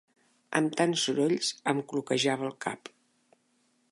Amb 0.59 0.71
tants 0.79 1.03
sorolls 1.07 1.51
em 1.73 1.83
cloquejava 1.93 2.51
el 2.51 2.57
cap. 2.69 2.93